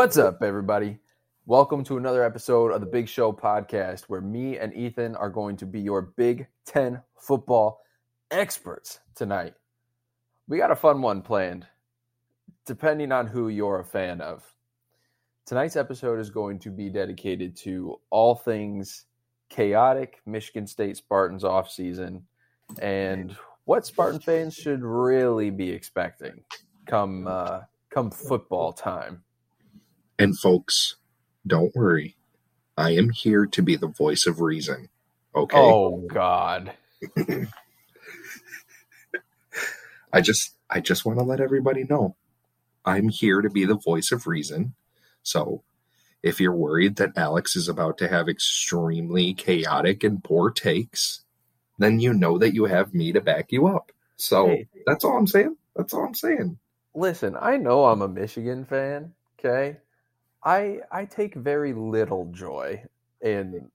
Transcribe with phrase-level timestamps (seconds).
[0.00, 0.96] What's up, everybody?
[1.44, 5.58] Welcome to another episode of the Big Show podcast, where me and Ethan are going
[5.58, 7.82] to be your Big Ten football
[8.30, 9.52] experts tonight.
[10.48, 11.66] We got a fun one planned,
[12.64, 14.42] depending on who you're a fan of.
[15.44, 19.04] Tonight's episode is going to be dedicated to all things
[19.50, 22.22] chaotic Michigan State Spartans offseason
[22.80, 23.36] and
[23.66, 26.42] what Spartan fans should really be expecting
[26.86, 29.22] come uh, come football time.
[30.20, 30.96] And folks,
[31.46, 32.16] don't worry.
[32.76, 34.90] I am here to be the voice of reason.
[35.34, 35.80] Okay.
[35.80, 36.72] Oh God.
[40.12, 42.16] I just I just want to let everybody know.
[42.84, 44.74] I'm here to be the voice of reason.
[45.22, 45.62] So
[46.22, 51.22] if you're worried that Alex is about to have extremely chaotic and poor takes,
[51.78, 53.92] then you know that you have me to back you up.
[54.16, 54.68] So Hey.
[54.86, 55.56] that's all I'm saying.
[55.76, 56.58] That's all I'm saying.
[56.94, 59.78] Listen, I know I'm a Michigan fan, okay?
[60.44, 62.82] I I take very little joy
[63.20, 63.70] in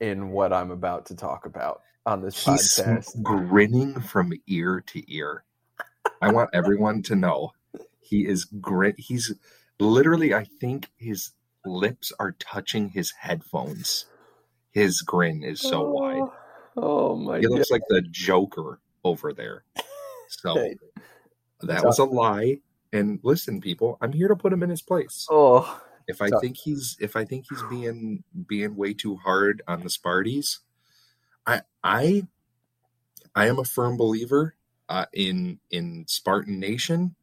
[0.00, 3.22] in what I'm about to talk about on this He's podcast.
[3.22, 5.44] grinning from ear to ear.
[6.22, 7.52] I want everyone to know
[8.00, 8.94] he is grin.
[8.98, 9.32] He's
[9.78, 11.30] literally, I think his
[11.64, 14.06] lips are touching his headphones.
[14.72, 16.20] His grin is so wide.
[16.20, 16.32] Oh,
[16.76, 17.52] oh my He god.
[17.52, 19.64] looks like the Joker over there.
[20.32, 20.54] So
[21.62, 22.60] that was a lie.
[22.92, 25.26] And listen, people, I'm here to put him in his place.
[25.28, 26.40] Oh, If I Tough.
[26.42, 30.58] think he's if I think he's being being way too hard on the Sparties,
[31.46, 32.26] I I
[33.34, 34.56] I am a firm believer
[34.88, 37.14] uh, in in Spartan Nation.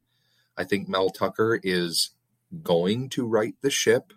[0.58, 2.12] I think Mel Tucker is
[2.64, 4.14] going to right the ship.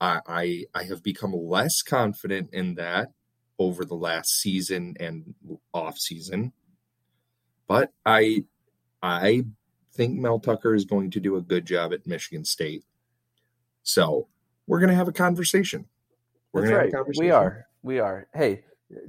[0.00, 3.08] I I, I have become less confident in that
[3.58, 5.34] over the last season and
[5.72, 6.52] off season,
[7.66, 8.44] but I
[9.02, 9.44] I
[9.94, 12.84] think Mel Tucker is going to do a good job at Michigan State.
[13.82, 14.28] So
[14.66, 15.86] we're going to have a conversation.
[16.52, 16.84] We're that's gonna right.
[16.86, 17.24] have a conversation.
[17.24, 17.66] We are.
[17.82, 18.26] We are.
[18.34, 18.64] Hey,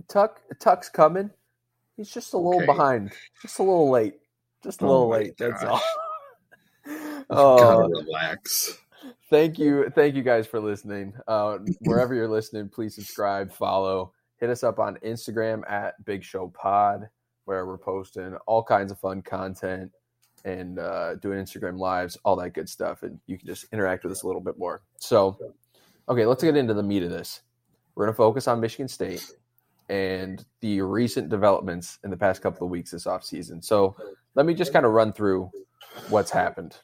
[0.08, 1.32] Tuck Tuck's coming.
[1.98, 2.66] He's just a little Okay.
[2.68, 3.12] behind.
[3.42, 4.16] Just a little late.
[4.64, 5.38] Just a Oh little late.
[5.38, 5.81] That's all.
[7.30, 8.78] Oh, relax.
[9.30, 14.50] thank you thank you guys for listening uh, wherever you're listening please subscribe follow hit
[14.50, 17.08] us up on instagram at big show pod
[17.46, 19.92] where we're posting all kinds of fun content
[20.46, 24.12] and uh, doing instagram lives all that good stuff and you can just interact with
[24.12, 25.38] us a little bit more so
[26.09, 27.41] okay let's get into the meat of this
[27.96, 29.25] we're going to focus on michigan state
[29.90, 33.96] and the recent developments in the past couple of weeks this offseason so
[34.35, 35.50] let me just kind of run through
[36.09, 36.78] what's happened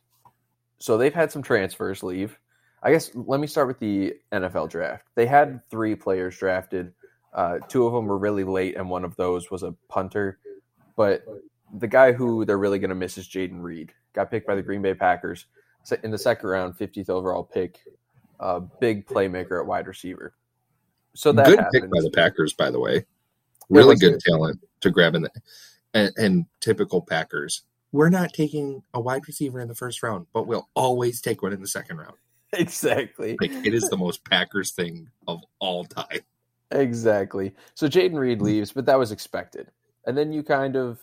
[0.79, 2.39] so they've had some transfers leave.
[2.83, 5.07] I guess let me start with the NFL draft.
[5.15, 6.93] They had three players drafted.
[7.33, 10.39] Uh, two of them were really late, and one of those was a punter.
[10.95, 11.23] But
[11.73, 13.93] the guy who they're really going to miss is Jayden Reed.
[14.13, 15.45] Got picked by the Green Bay Packers
[16.03, 17.79] in the second round, 50th overall pick.
[18.39, 20.33] Uh, big playmaker at wide receiver.
[21.15, 21.81] So that good happens.
[21.81, 23.05] pick by the Packers, by the way.
[23.69, 24.23] Really good it.
[24.25, 25.31] talent to grab in the
[25.93, 27.63] and, and typical Packers.
[27.91, 31.53] We're not taking a wide receiver in the first round, but we'll always take one
[31.53, 32.15] in the second round.
[32.53, 33.37] exactly.
[33.41, 36.19] Like it is the most Packers thing of all time.
[36.71, 37.53] Exactly.
[37.73, 39.71] So Jayden Reed leaves, but that was expected.
[40.05, 40.99] And then you kind of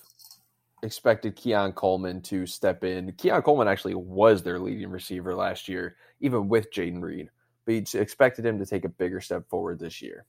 [0.84, 3.12] expected Keon Coleman to step in.
[3.12, 7.30] Keon Coleman actually was their leading receiver last year, even with Jayden Reed.
[7.64, 10.26] But you expected him to take a bigger step forward this year.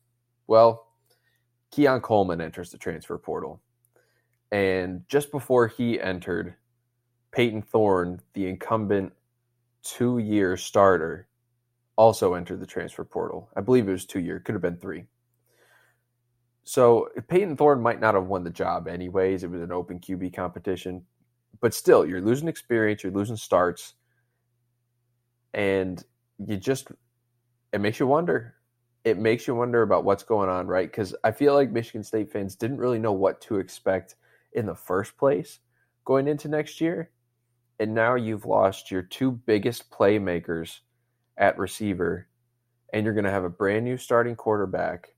[0.47, 0.87] Well,
[1.71, 3.61] Keon Coleman enters the transfer portal.
[4.51, 6.55] And just before he entered,
[7.31, 9.11] Peyton Thorne, the incumbent
[9.83, 11.27] two year starter,
[11.97, 13.49] also entered the transfer portal.
[13.55, 15.05] I believe it was two year, could have been three.
[16.65, 19.43] So Peyton Thorne might not have won the job anyways.
[19.43, 21.03] It was an open QB competition,
[21.61, 23.93] but still, you're losing experience, you're losing starts,
[25.53, 26.03] and
[26.39, 26.87] you just
[27.71, 28.55] it makes you wonder.
[29.03, 30.89] It makes you wonder about what's going on, right?
[30.89, 34.15] Because I feel like Michigan State fans didn't really know what to expect
[34.53, 35.59] in the first place
[36.05, 37.11] going into next year,
[37.79, 40.79] and now you've lost your two biggest playmakers
[41.37, 42.27] at receiver,
[42.93, 45.14] and you're going to have a brand new starting quarterback.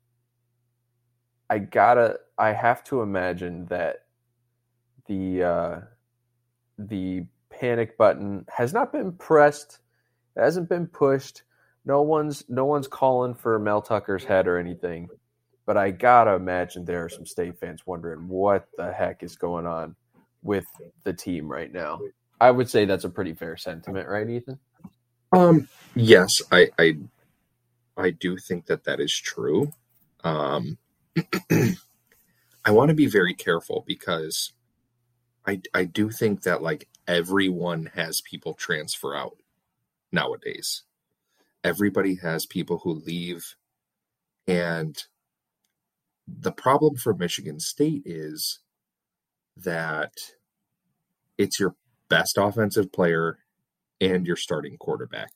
[1.50, 4.06] I gotta, I have to imagine that
[5.08, 5.80] the uh,
[6.78, 9.80] the panic button has not been pressed,
[10.36, 11.44] it hasn't been pushed.
[11.86, 15.08] No one's no one's calling for Mel Tucker's head or anything,
[15.66, 19.66] but I gotta imagine there are some state fans wondering what the heck is going
[19.66, 19.96] on
[20.44, 20.66] with
[21.04, 22.00] the team right now.
[22.40, 24.60] I would say that's a pretty fair sentiment, right, Ethan?
[25.32, 26.98] Um, yes, I, I,
[27.98, 29.74] I do think that that is true.
[30.24, 30.78] Um,
[32.66, 34.54] I want to be very careful because
[35.48, 39.38] I, I do think that like everyone has people transfer out.
[40.14, 40.84] nowadays.
[41.64, 43.56] Everybody has people who leave.
[44.48, 44.98] And
[46.28, 48.60] the problem for Michigan State is
[49.58, 50.14] that
[51.38, 51.76] it's your
[52.10, 53.40] best offensive player
[54.02, 55.32] and your starting quarterback.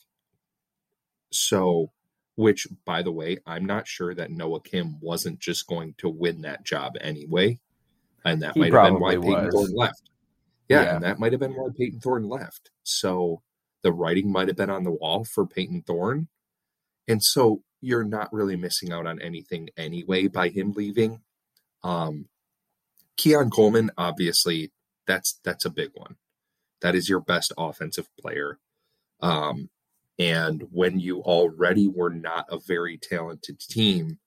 [1.31, 1.91] So,
[2.35, 6.41] which, by the way, I'm not sure that Noah Kim wasn't just going to win
[6.41, 7.59] that job anyway.
[8.23, 9.53] And that he might have been why was.
[9.53, 10.09] Thorne left.
[10.69, 12.69] Yeah, yeah, and that might have been why peyton Thorne left.
[12.83, 13.41] So
[13.81, 16.27] the writing might have been on the wall for peyton Thorne.
[17.07, 21.21] And so you're not really missing out on anything anyway by him leaving.
[21.83, 22.27] Um,
[23.17, 24.71] Keon Coleman, obviously,
[25.07, 26.15] that's that's a big one.
[26.81, 28.59] That is your best offensive player.
[29.19, 29.69] Um,
[30.19, 34.19] and when you already were not a very talented team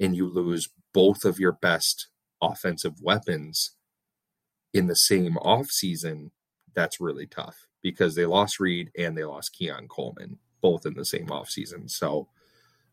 [0.00, 2.08] and you lose both of your best
[2.40, 3.72] offensive weapons
[4.72, 6.30] in the same offseason,
[6.74, 11.04] that's really tough because they lost Reed and they lost Keon Coleman both in the
[11.04, 11.90] same offseason.
[11.90, 12.28] So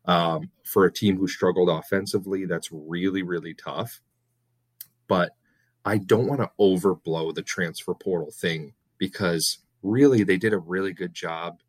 [0.04, 4.00] um, for a team who struggled offensively, that's really, really tough.
[5.08, 5.32] But
[5.84, 10.92] I don't want to overblow the transfer portal thing because really they did a really
[10.92, 11.60] good job.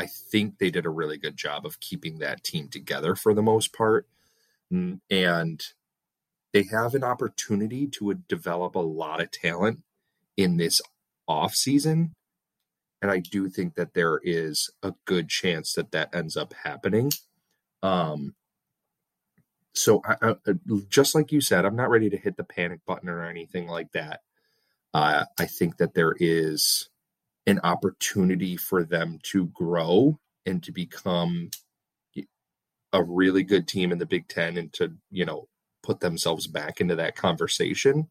[0.00, 3.42] I think they did a really good job of keeping that team together for the
[3.42, 4.08] most part.
[5.10, 5.62] And
[6.54, 9.82] they have an opportunity to develop a lot of talent
[10.38, 10.80] in this
[11.28, 12.14] off season.
[13.02, 17.12] And i do think that there is a good chance that that ends up happening.
[17.82, 18.34] Um
[19.74, 20.52] so I, I,
[20.88, 23.92] just like you said i'm not ready to hit the panic button or anything like
[23.92, 24.22] that.
[24.94, 26.89] Uh, i think that there is
[27.50, 31.50] an opportunity for them to grow and to become
[32.92, 35.48] a really good team in the big ten and to you know
[35.82, 38.08] put themselves back into that conversation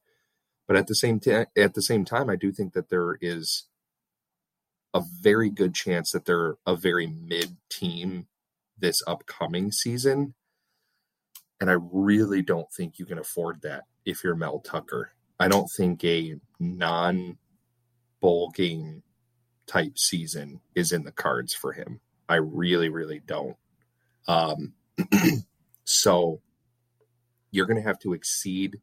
[0.67, 3.65] but at the same time at the same time i do think that there is
[4.93, 8.27] a very good chance that they're a very mid team
[8.77, 10.33] this upcoming season.
[11.59, 15.11] And I really don't think you can afford that if you're Mel Tucker.
[15.39, 17.37] I don't think a non
[18.21, 19.03] bowl game
[19.69, 21.99] type season is in the cards for him.
[22.27, 23.55] I really, really don't.
[24.27, 24.73] Um,
[25.83, 26.41] so
[27.51, 28.79] you're going to have to exceed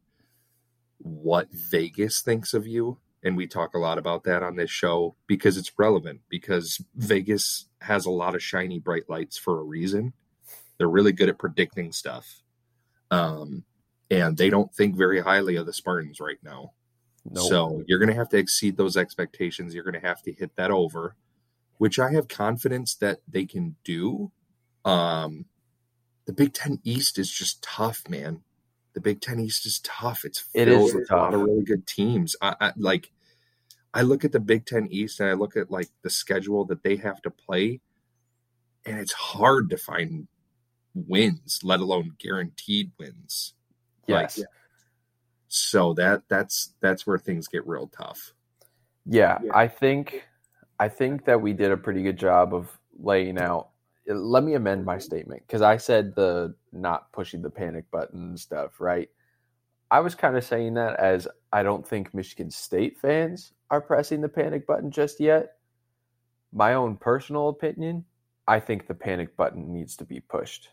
[0.97, 5.15] what Vegas thinks of you and we talk a lot about that on this show
[5.27, 10.13] because it's relevant because Vegas has a lot of shiny bright lights for a reason.
[10.77, 12.41] They're really good at predicting stuff.
[13.09, 13.63] Um,
[14.09, 16.73] and they don't think very highly of the Spartans right now.
[17.29, 17.49] Nope.
[17.49, 19.73] So you're going to have to exceed those expectations.
[19.73, 21.15] You're going to have to hit that over,
[21.77, 24.31] which I have confidence that they can do.
[24.85, 25.45] Um,
[26.25, 28.43] the Big Ten East is just tough, man
[28.97, 30.25] the Big Ten East is tough.
[30.25, 31.19] It's it is with tough.
[31.19, 32.35] a lot of really good teams.
[32.41, 33.11] I, I, like.
[33.93, 36.81] I look at the Big Ten East and I look at like the schedule that
[36.81, 37.79] they have to play,
[38.87, 40.27] and it's hard to find
[40.95, 43.53] wins, let alone guaranteed wins.
[44.07, 44.39] Yes.
[44.39, 44.47] Like,
[45.47, 48.33] so that that's that's where things get real tough.
[49.05, 50.27] Yeah, yeah, I think
[50.79, 53.69] I think that we did a pretty good job of laying out
[54.07, 58.79] let me amend my statement because I said the not pushing the panic button stuff,
[58.79, 59.09] right?
[59.91, 64.21] I was kind of saying that as I don't think Michigan State fans are pressing
[64.21, 65.53] the panic button just yet.
[66.53, 68.05] My own personal opinion,
[68.47, 70.69] I think the panic button needs to be pushed.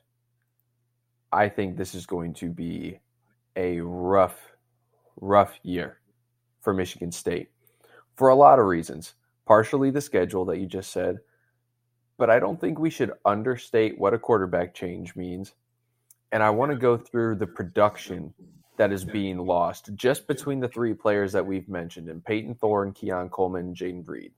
[1.33, 3.01] I think this is going to be
[3.57, 4.39] a rough,
[5.21, 5.99] rough year
[6.61, 7.51] for Michigan State
[8.17, 9.15] for a lot of reasons.
[9.47, 11.19] Partially the schedule that you just said,
[12.17, 15.53] but I don't think we should understate what a quarterback change means.
[16.33, 18.33] And I want to go through the production
[18.77, 22.93] that is being lost just between the three players that we've mentioned in Peyton Thorne,
[22.93, 24.33] Keon Coleman, and Jayden Reed.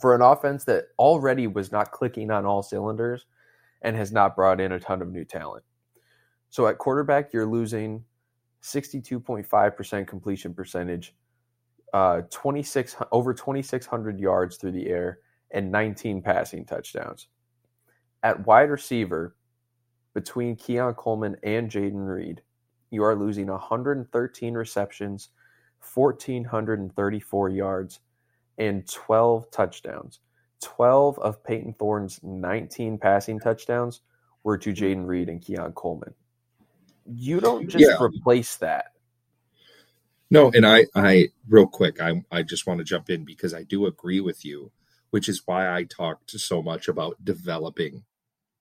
[0.00, 3.26] For an offense that already was not clicking on all cylinders
[3.82, 5.64] and has not brought in a ton of new talent.
[6.50, 8.04] So at quarterback, you're losing
[8.64, 11.14] 62.5% completion percentage,
[11.92, 15.18] uh, 26 over 2,600 yards through the air,
[15.50, 17.28] and 19 passing touchdowns.
[18.22, 19.36] At wide receiver,
[20.14, 22.40] between Keon Coleman and Jayden Reed,
[22.90, 25.28] you are losing 113 receptions,
[25.94, 28.00] 1,434 yards,
[28.56, 30.20] and 12 touchdowns.
[30.62, 34.00] 12 of Peyton Thorne's 19 passing touchdowns
[34.42, 36.14] were to Jayden Reed and Keon Coleman.
[37.06, 38.02] You don't just yeah.
[38.02, 38.92] replace that.
[40.30, 43.62] No, and I, I real quick, I, I just want to jump in because I
[43.62, 44.72] do agree with you
[45.14, 48.02] which is why I talked so much about developing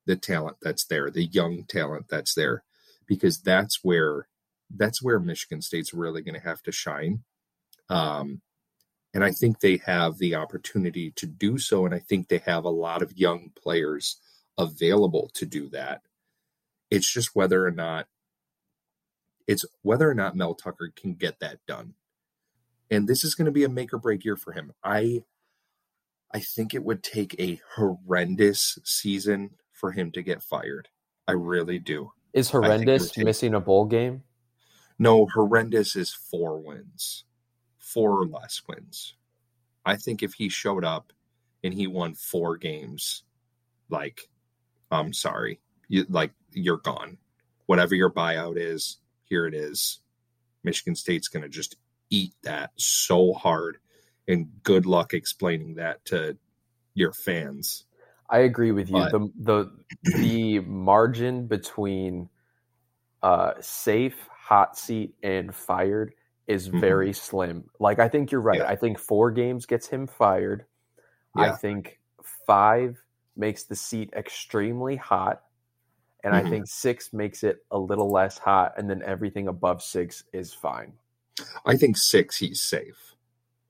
[0.05, 2.63] the talent that's there, the young talent that's there,
[3.07, 4.27] because that's where
[4.69, 7.23] that's where Michigan State's really going to have to shine.
[7.89, 8.43] Um,
[9.13, 11.85] And I think they have the opportunity to do so.
[11.85, 14.17] And I think they have a lot of young players
[14.55, 16.01] available to do that.
[16.91, 18.07] It's just whether or not
[19.47, 21.93] it's whether or not Mel Tucker can get that done.
[22.89, 24.73] And this is going to be a make or break year for him.
[24.83, 25.23] I
[26.31, 30.89] I think it would take a horrendous season for him to get fired.
[31.27, 32.11] I really do.
[32.33, 33.25] Is horrendous take...
[33.25, 34.23] missing a bowl game?
[34.97, 37.25] No, horrendous is four wins,
[37.77, 39.15] four or less wins.
[39.85, 41.13] I think if he showed up
[41.63, 43.23] and he won four games,
[43.89, 44.29] like,
[44.89, 47.17] I'm sorry, you like you're gone.
[47.65, 49.99] Whatever your buyout is, here it is.
[50.63, 51.75] Michigan State's going to just
[52.09, 53.77] eat that so hard
[54.27, 56.37] and good luck explaining that to
[56.93, 57.85] your fans.
[58.29, 58.95] I agree with you.
[58.95, 59.71] But, the the
[60.17, 62.29] the margin between
[63.21, 66.13] uh, safe, hot seat, and fired
[66.47, 66.79] is mm-hmm.
[66.79, 67.13] very mm-hmm.
[67.13, 67.69] slim.
[67.79, 68.59] Like I think you're right.
[68.59, 68.67] Yeah.
[68.67, 70.65] I think four games gets him fired.
[71.37, 71.43] Yeah.
[71.43, 71.99] I think
[72.47, 73.01] five
[73.35, 75.41] makes the seat extremely hot.
[76.23, 76.47] And mm-hmm.
[76.47, 80.53] I think six makes it a little less hot, and then everything above six is
[80.53, 80.93] fine.
[81.65, 83.15] I think six, he's safe.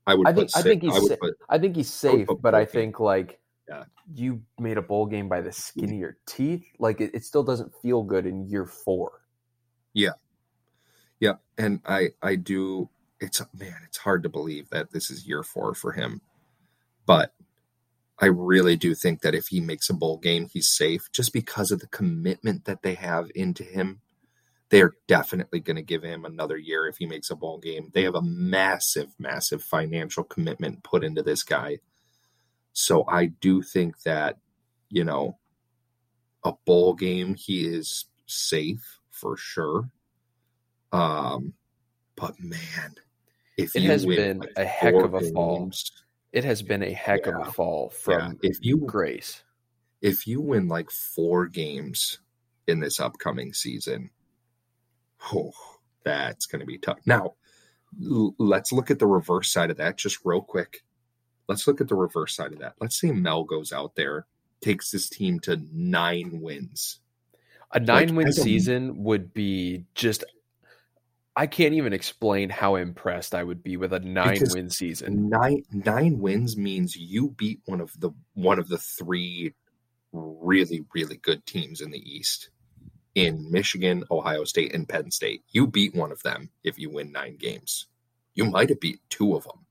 [0.05, 0.27] I would.
[0.27, 0.50] I think.
[0.55, 0.95] I think he's.
[0.95, 3.86] I, sa- put, I think he's safe, I but I think like yeah.
[4.13, 6.65] you made a bowl game by the skin of your teeth.
[6.77, 9.22] Like it, it still doesn't feel good in year four.
[9.93, 10.13] Yeah,
[11.19, 12.89] yeah, and I I do.
[13.19, 16.22] It's man, it's hard to believe that this is year four for him,
[17.05, 17.33] but
[18.20, 21.72] I really do think that if he makes a bowl game, he's safe just because
[21.72, 24.01] of the commitment that they have into him
[24.74, 27.91] they're definitely going to give him another year if he makes a bowl game.
[27.93, 31.77] They have a massive, massive financial commitment put into this guy.
[32.72, 34.39] So I do think that,
[34.89, 35.38] you know,
[36.43, 39.91] a bowl game, he is safe for sure.
[40.91, 41.53] Um,
[42.15, 42.96] but man,
[43.60, 45.72] if it has been like a heck of a games, fall.
[46.33, 48.49] It has been a heck yeah, of a fall from yeah.
[48.49, 49.43] if you Grace.
[50.01, 52.19] If you win like four games
[52.67, 54.09] in this upcoming season,
[55.31, 55.53] oh,
[56.03, 56.97] that's going to be tough.
[57.05, 57.35] Now,
[58.03, 60.83] l- let's look at the reverse side of that just real quick.
[61.47, 62.73] Let's look at the reverse side of that.
[62.81, 64.25] Let's say Mel goes out there,
[64.59, 66.99] takes this team to nine wins.
[67.71, 70.23] A nine like, win season would be just
[71.35, 75.29] I can't even explain how impressed I would be with a nine win season.
[75.29, 79.53] Nine nine wins means you beat one of the one of the three
[80.11, 82.49] really really good teams in the East
[83.15, 85.43] in Michigan, Ohio State, and Penn State.
[85.49, 87.87] You beat one of them if you win nine games.
[88.35, 89.65] You might have beat two of them.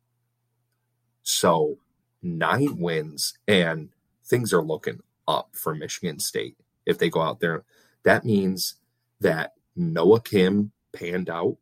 [1.23, 1.78] So
[2.23, 3.90] nine wins, and
[4.25, 7.64] things are looking up for Michigan State if they go out there.
[8.04, 8.76] That means
[9.21, 11.57] that Noah Kim panned out.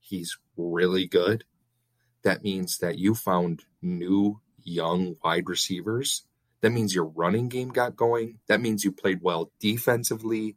[0.00, 1.44] He's really good.
[2.22, 6.24] That means that you found new young wide receivers.
[6.60, 8.38] That means your running game got going.
[8.48, 10.56] That means you played well defensively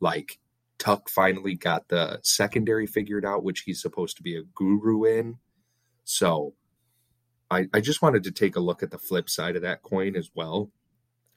[0.00, 0.38] like
[0.78, 5.38] Tuck finally got the secondary figured out, which he's supposed to be a guru in.
[6.04, 6.54] So
[7.50, 10.16] I, I just wanted to take a look at the flip side of that coin
[10.16, 10.70] as well.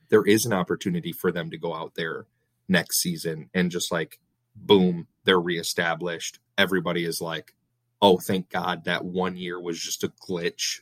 [0.09, 2.25] There is an opportunity for them to go out there
[2.67, 4.19] next season and just like,
[4.55, 6.39] boom, they're reestablished.
[6.57, 7.53] Everybody is like,
[8.01, 10.81] oh, thank God that one year was just a glitch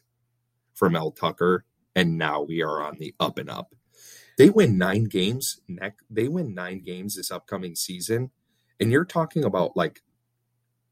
[0.74, 1.66] from Mel Tucker.
[1.96, 3.76] And now we are on the up and up.
[4.38, 5.60] They win nine games.
[5.68, 5.98] Neck.
[6.10, 8.32] They win nine games this upcoming season,
[8.80, 10.02] and you're talking about like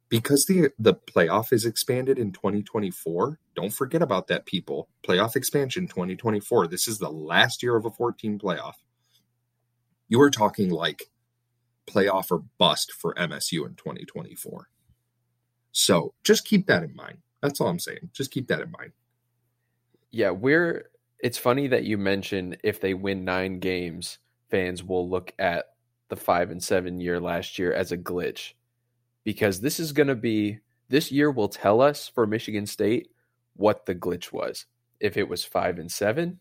[0.09, 3.39] because the the playoff is expanded in 2024.
[3.55, 4.89] Don't forget about that, people.
[5.07, 6.67] Playoff expansion 2024.
[6.67, 8.75] This is the last year of a 14 playoff.
[10.07, 11.09] You are talking like
[11.89, 14.69] playoff or bust for MSU in 2024.
[15.71, 17.19] So just keep that in mind.
[17.41, 18.09] That's all I'm saying.
[18.13, 18.91] Just keep that in mind.
[20.11, 24.19] Yeah, we're it's funny that you mention if they win nine games,
[24.49, 25.65] fans will look at
[26.09, 28.53] the five and seven year last year as a glitch
[29.23, 33.09] because this is going to be this year will tell us for Michigan State
[33.55, 34.65] what the glitch was.
[34.99, 36.39] If it was five and seven,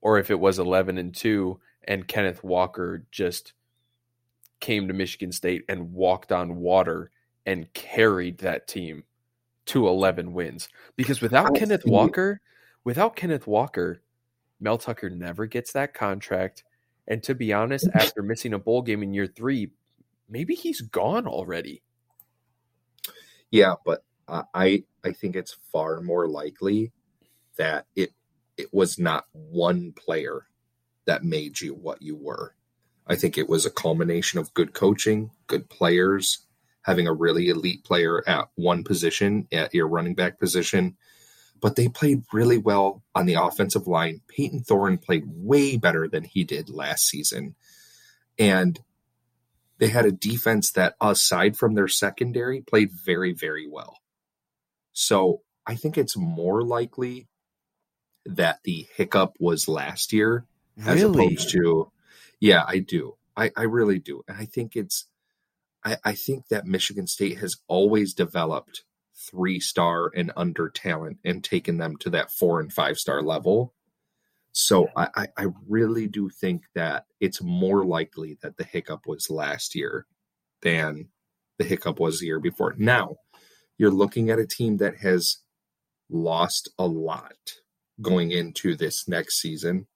[0.00, 3.54] or if it was 11 and two, and Kenneth Walker just
[4.62, 7.10] came to Michigan State and walked on water
[7.44, 9.04] and carried that team
[9.66, 10.70] to 11 wins.
[10.96, 12.40] Because without Kenneth Walker,
[12.84, 14.00] without Kenneth Walker,
[14.60, 16.64] Mel Tucker never gets that contract.
[17.06, 19.70] And to be honest, after missing a bowl game in year three,
[20.30, 21.82] maybe he's gone already.
[23.50, 26.92] Yeah, but I I think it's far more likely
[27.56, 28.12] that it
[28.56, 30.46] it was not one player
[31.04, 32.54] that made you what you were.
[33.06, 36.46] I think it was a culmination of good coaching, good players,
[36.82, 40.96] having a really elite player at one position, at your running back position,
[41.60, 44.20] but they played really well on the offensive line.
[44.28, 47.54] Peyton Thorne played way better than he did last season.
[48.38, 48.80] And
[49.78, 53.98] they had a defense that, aside from their secondary, played very, very well.
[54.92, 57.28] So I think it's more likely
[58.26, 60.92] that the hiccup was last year Really?
[60.92, 61.92] as opposed to
[62.42, 63.16] yeah i do.
[63.36, 65.06] I i really do and i think it's
[65.84, 68.84] i i think that michigan state has always developed
[69.30, 73.74] three star and under talent and taken them to that four and five star level.
[74.52, 79.30] So I, I i really do think that it's more likely that the hiccup was
[79.30, 80.06] last year
[80.62, 81.08] than
[81.58, 82.74] the hiccup was the year before.
[82.76, 83.16] Now
[83.78, 85.38] you're looking at a team that has
[86.10, 87.54] lost a lot
[88.00, 89.86] going into this next season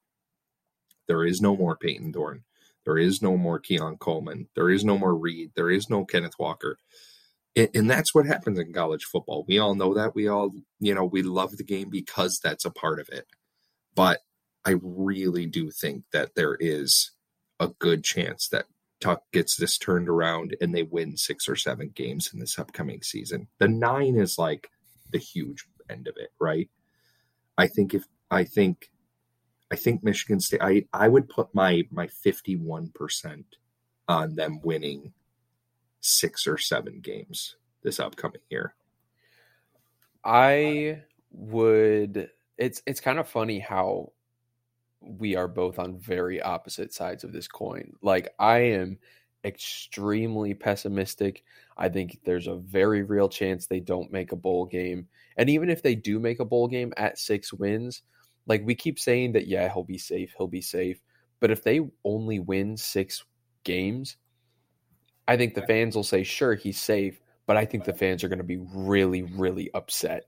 [1.07, 2.43] there is no more Peyton Thorne.
[2.85, 4.47] There is no more Keon Coleman.
[4.55, 5.51] There is no more Reed.
[5.55, 6.77] There is no Kenneth Walker.
[7.55, 9.43] And, and that's what happens in college football.
[9.45, 10.15] We all know that.
[10.15, 13.25] We all, you know, we love the game because that's a part of it.
[13.93, 14.21] But
[14.63, 17.11] I really do think that there is
[17.59, 18.67] a good chance that
[18.99, 23.01] Tuck gets this turned around and they win six or seven games in this upcoming
[23.01, 23.47] season.
[23.59, 24.69] The nine is like
[25.11, 26.69] the huge end of it, right?
[27.57, 28.89] I think if I think
[29.71, 30.61] I think Michigan State.
[30.61, 33.57] I I would put my my fifty one percent
[34.07, 35.13] on them winning
[35.99, 38.75] six or seven games this upcoming year.
[40.23, 42.29] I would.
[42.57, 44.13] It's it's kind of funny how
[45.01, 47.93] we are both on very opposite sides of this coin.
[48.01, 48.99] Like I am
[49.43, 51.43] extremely pessimistic.
[51.77, 55.07] I think there's a very real chance they don't make a bowl game.
[55.37, 58.01] And even if they do make a bowl game at 6 wins,
[58.47, 61.01] like we keep saying that yeah, he'll be safe, he'll be safe.
[61.39, 63.25] But if they only win 6
[63.63, 64.17] games,
[65.27, 68.29] I think the fans will say sure he's safe, but I think the fans are
[68.29, 70.25] going to be really really upset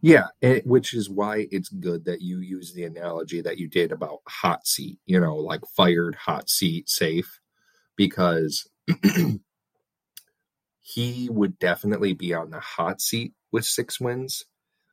[0.00, 3.92] Yeah, it, which is why it's good that you use the analogy that you did
[3.92, 7.40] about hot seat, you know, like fired, hot seat, safe,
[7.96, 8.68] because
[10.80, 14.44] he would definitely be on the hot seat with six wins.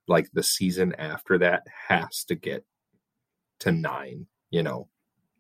[0.07, 2.65] Like the season after that has to get
[3.59, 4.87] to nine, you know,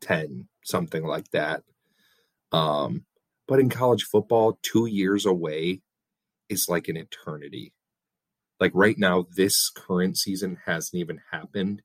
[0.01, 1.63] 10, something like that.
[2.51, 3.05] Um,
[3.47, 5.81] but in college football, two years away
[6.49, 7.73] is like an eternity
[8.59, 11.81] like right now this current season hasn't even happened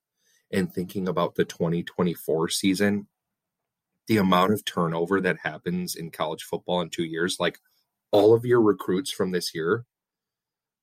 [0.51, 3.07] and thinking about the 2024 season
[4.07, 7.59] the amount of turnover that happens in college football in 2 years like
[8.11, 9.85] all of your recruits from this year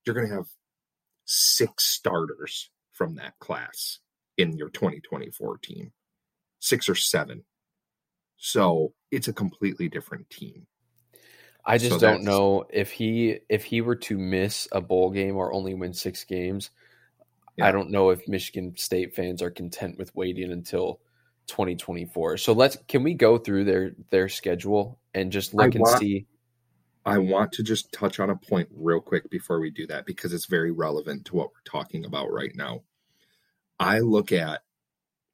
[0.04, 0.46] you're going to have
[1.33, 4.01] six starters from that class
[4.37, 5.93] in your 2024 team
[6.59, 7.45] six or seven
[8.37, 10.66] so it's a completely different team
[11.64, 15.37] I just So don't know if he if he were to miss a bowl game
[15.37, 16.71] or only win six games.
[17.61, 21.01] I don't know if Michigan State fans are content with waiting until
[21.49, 22.38] 2024.
[22.38, 25.99] So let's can we go through their their schedule and just I look and want-
[26.01, 26.27] see?
[27.04, 30.32] I want to just touch on a point real quick before we do that because
[30.32, 32.82] it's very relevant to what we're talking about right now.
[33.78, 34.62] I look at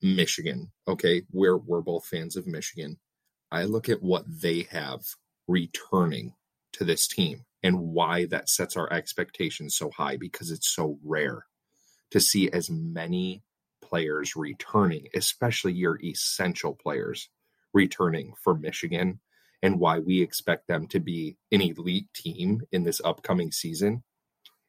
[0.01, 2.99] Michigan, okay, we're we're both fans of Michigan.
[3.51, 5.03] I look at what they have
[5.49, 6.35] returning
[6.73, 11.47] to this team and why that sets our expectations so high because it's so rare
[12.11, 13.43] to see as many
[13.83, 17.29] players returning, especially your essential players
[17.73, 19.21] returning for Michigan
[19.63, 24.03] and why we expect them to be an elite team in this upcoming season.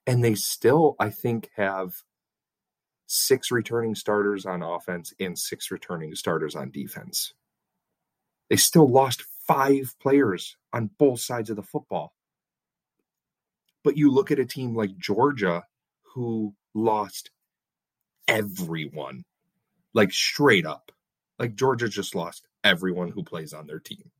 [0.05, 2.03] And they still, I think, have
[3.07, 7.33] six returning starters on offense and six returning starters on defense.
[8.49, 12.13] They still lost five players on both sides of the football.
[13.83, 15.63] But you look at a team like Georgia
[16.13, 17.31] who lost
[18.27, 19.23] everyone,
[19.93, 20.91] like straight up.
[21.39, 24.11] Like Georgia just lost everyone who plays on their team.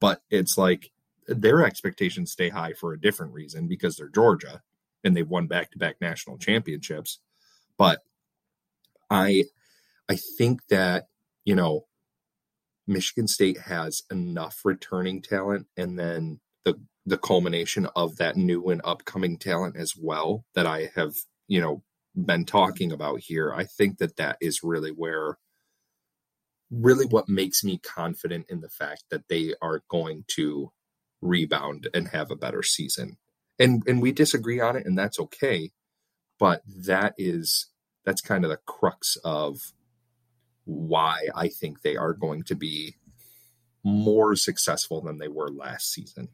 [0.00, 0.90] But it's like
[1.28, 4.62] their expectations stay high for a different reason because they're Georgia
[5.04, 7.20] and they've won back-to-back national championships.
[7.76, 8.00] But
[9.10, 9.44] I
[10.08, 11.08] I think that,
[11.44, 11.86] you know,
[12.86, 18.80] Michigan State has enough returning talent and then the the culmination of that new and
[18.84, 21.14] upcoming talent as well that I have,
[21.48, 21.82] you know,
[22.14, 23.52] been talking about here.
[23.52, 25.38] I think that that is really where
[26.70, 30.72] really what makes me confident in the fact that they are going to
[31.20, 33.16] rebound and have a better season.
[33.58, 35.70] And and we disagree on it and that's okay,
[36.38, 37.68] but that is
[38.04, 39.72] that's kind of the crux of
[40.64, 42.96] why I think they are going to be
[43.82, 46.28] more successful than they were last season.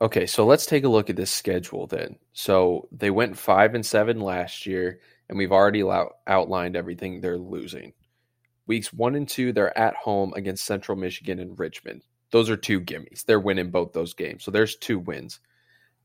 [0.00, 2.16] Okay, so let's take a look at this schedule then.
[2.32, 7.38] So they went five and seven last year, and we've already out- outlined everything they're
[7.38, 7.92] losing.
[8.66, 12.02] Weeks one and two, they're at home against Central Michigan and Richmond.
[12.30, 13.24] Those are two gimmies.
[13.24, 14.42] They're winning both those games.
[14.42, 15.40] So there's two wins.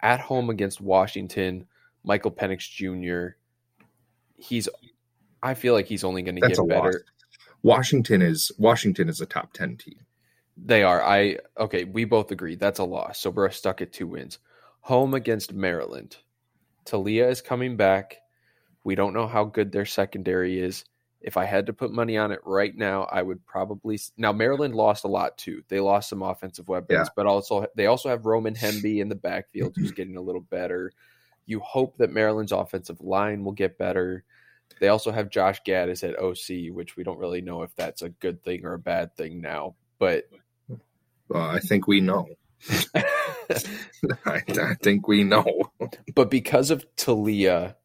[0.01, 1.65] At home against Washington,
[2.03, 3.35] Michael Penix Jr.
[4.37, 4.69] He's
[5.41, 6.83] I feel like he's only going to get better.
[6.83, 6.95] loss.
[7.61, 9.99] Washington is Washington is a top ten team.
[10.57, 11.01] They are.
[11.01, 13.19] I okay, we both agree that's a loss.
[13.19, 14.39] So we're stuck at two wins.
[14.81, 16.17] Home against Maryland.
[16.85, 18.17] Taulia is coming back.
[18.83, 20.85] We don't know how good their secondary is.
[21.21, 24.73] If I had to put money on it right now, I would probably now Maryland
[24.75, 25.63] lost a lot too.
[25.67, 27.10] They lost some offensive weapons, Yeah.
[27.15, 30.91] but also they also have Roman Hemby in the backfield who's getting a little better.
[31.45, 34.23] You hope that Maryland's offensive line will get better.
[34.79, 38.10] They also have Josh Gattis at OC, which we don't really know if that's a
[38.10, 39.75] good thing or a bad thing now.
[39.97, 40.29] But
[41.34, 42.27] Uh, I think we know.
[44.25, 45.71] I, I think we know.
[46.15, 47.75] but because of Taulia,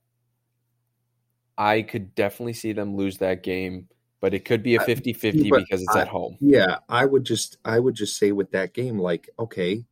[1.57, 3.88] I could definitely see them lose that game,
[4.21, 6.37] but it could be a 50-50 but because it's I- at home.
[6.40, 9.85] Yeah, I would just I would just say with that game, like, okay,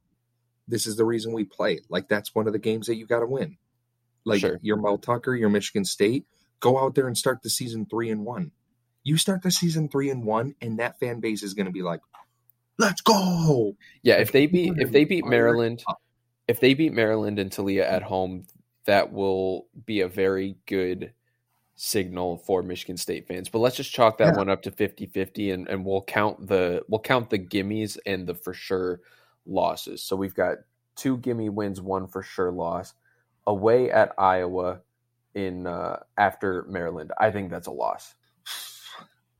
[0.68, 1.80] this is the reason we play.
[1.88, 3.58] Like that's one of the games that you got to win.
[4.24, 4.58] Like Sure.
[4.62, 6.26] your Mel Tucker, your Michigan State,
[6.60, 8.52] go out there and start the season three and one.
[9.04, 11.82] You start the season three and one, and that fan base is going to be
[11.82, 12.00] like,
[12.78, 15.82] "Let's go!" Yeah, if they beat if they beat Maryland,
[16.46, 18.44] if they beat Maryland and Taulia at home,
[18.84, 21.12] that will be a very good
[21.74, 23.48] signal for Michigan State fans.
[23.48, 24.36] But let's just chalk that Yeah.
[24.36, 28.34] one up to 50-50 and, and we'll count the we'll count the gimmies and the
[28.34, 29.00] for sure
[29.46, 30.02] losses.
[30.02, 30.58] So we've got
[30.96, 32.94] two gimme wins, one for sure loss.
[33.46, 34.80] Away at Iowa
[35.34, 37.12] in uh, after Maryland.
[37.18, 38.14] I think that's a loss.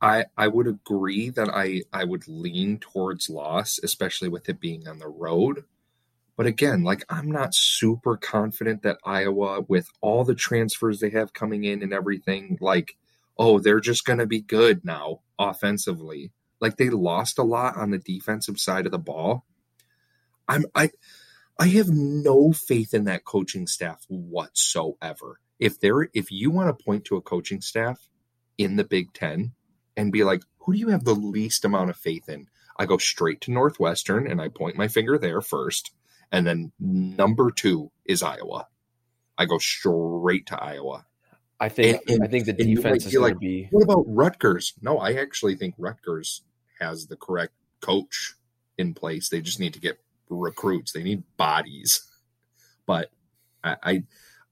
[0.01, 4.87] I I would agree that I I would lean towards loss, especially with it being
[4.87, 5.63] on the road.
[6.35, 6.85] But again, mm-hmm.
[6.85, 11.83] like I'm not super confident that Iowa, with all the transfers they have coming in
[11.83, 12.95] and everything, like
[13.37, 16.31] oh they're just going to be good now offensively.
[16.59, 19.45] Like they lost a lot on the defensive side of the ball.
[20.47, 20.91] I'm I
[21.59, 25.39] I have no faith in that coaching staff whatsoever.
[25.59, 28.09] If there if you want to point to a coaching staff
[28.57, 29.53] in the Big 10
[29.95, 32.47] and be like, who do you have the least amount of faith in?
[32.77, 35.91] I go straight to Northwestern and I point my finger there first.
[36.33, 38.67] And then number two is Iowa.
[39.37, 41.05] I go straight to Iowa.
[41.59, 43.83] I think And- and- I think the and you might defense is like, be What
[43.83, 44.73] about Rutgers?
[44.81, 46.41] No, I actually think Rutgers
[46.79, 48.33] has the correct coach
[48.77, 49.29] in place.
[49.29, 50.91] They just need to get recruits.
[50.91, 52.01] They need bodies.
[52.85, 53.11] But
[53.63, 54.03] I, I,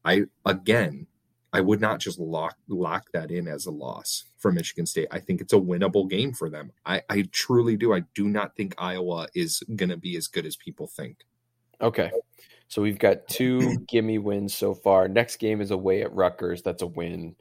[0.06, 1.08] I again,
[1.52, 5.08] I would not just lock lock that in as a loss for Michigan State.
[5.12, 6.72] I think it's a winnable game for them.
[6.86, 7.94] I, I truly do.
[7.94, 11.26] I do not think Iowa is going to be as good as people think.
[11.82, 12.12] Okay.
[12.67, 15.08] So we've got two gimme wins so far.
[15.08, 16.62] Next game is away at Rutgers.
[16.62, 17.36] That's a win.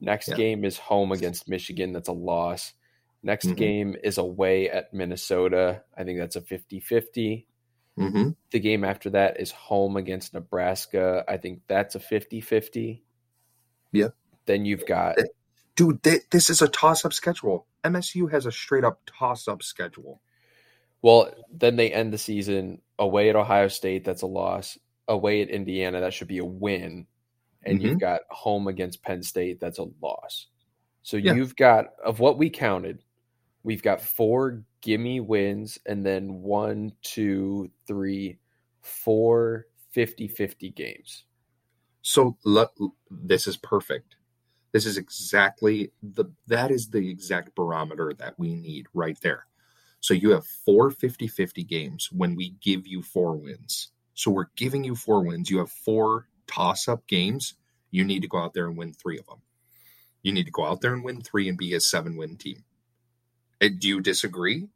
[0.00, 0.36] Next Yeah.
[0.36, 1.92] game is home against Michigan.
[1.92, 2.72] That's a loss.
[3.22, 3.56] Next Mhm.
[3.56, 5.82] game is away at Minnesota.
[5.96, 7.46] I think that's a 50 50.
[7.98, 8.30] Mm-hmm.
[8.50, 11.24] The game after that is home against Nebraska.
[11.28, 13.02] I think that's a 50 50.
[13.92, 14.08] Yeah.
[14.46, 15.16] Then you've got,
[15.76, 17.66] Dude, th- this is a toss up schedule.
[17.84, 20.20] MSU has a straight up toss up schedule.
[21.02, 24.04] well, then they end the season away at Ohio State.
[24.04, 24.78] That's a loss.
[25.08, 26.00] Away at Indiana.
[26.00, 27.06] That should be a win.
[27.66, 27.86] and Mm-hmm.
[27.86, 29.58] you've got home against Penn State.
[29.60, 30.48] That's a loss.
[31.02, 31.32] So Yeah.
[31.34, 33.02] you've got of what we counted,
[33.62, 38.38] we've got four gimme wins and then one, two, three,
[38.82, 41.24] four 50-50 games.
[42.02, 42.68] So le-
[43.10, 44.16] this is perfect.
[44.72, 49.46] This is exactly the that is the exact barometer that we need right there.
[50.04, 53.88] So you have four 50-50 games when we give you four wins.
[54.12, 55.48] So we're giving you four wins.
[55.48, 57.54] You have four toss-up games.
[57.90, 59.38] You need to go out there and win three of them.
[60.22, 62.64] You need to go out there and win three and be a seven-win team.
[63.62, 64.68] Uh, Do you disagree?